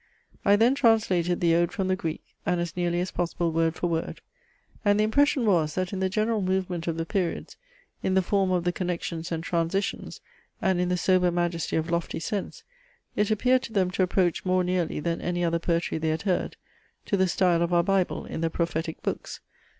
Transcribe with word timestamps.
I 0.43 0.55
then 0.55 0.73
translated 0.73 1.41
the 1.41 1.53
ode 1.53 1.71
from 1.71 1.87
the 1.87 1.95
Greek, 1.95 2.23
and 2.43 2.59
as 2.59 2.75
nearly 2.75 2.99
as 3.01 3.11
possible, 3.11 3.51
word 3.51 3.75
for 3.75 3.85
word; 3.85 4.19
and 4.83 4.99
the 4.99 5.03
impression 5.03 5.45
was, 5.45 5.75
that 5.75 5.93
in 5.93 5.99
the 5.99 6.09
general 6.09 6.41
movement 6.41 6.87
of 6.87 6.97
the 6.97 7.05
periods, 7.05 7.55
in 8.01 8.15
the 8.15 8.23
form 8.23 8.49
of 8.49 8.63
the 8.63 8.71
connections 8.71 9.31
and 9.31 9.43
transitions, 9.43 10.19
and 10.59 10.79
in 10.81 10.89
the 10.89 10.97
sober 10.97 11.29
majesty 11.29 11.75
of 11.75 11.91
lofty 11.91 12.19
sense, 12.19 12.63
it 13.15 13.29
appeared 13.29 13.61
to 13.61 13.73
them 13.73 13.91
to 13.91 14.01
approach 14.01 14.43
more 14.43 14.63
nearly, 14.63 14.99
than 14.99 15.21
any 15.21 15.43
other 15.45 15.59
poetry 15.59 15.99
they 15.99 16.09
had 16.09 16.23
heard, 16.23 16.57
to 17.05 17.15
the 17.15 17.27
style 17.27 17.61
of 17.61 17.71
our 17.71 17.83
Bible, 17.83 18.25
in 18.25 18.41
the 18.41 18.49
prophetic 18.49 19.03
books. 19.03 19.39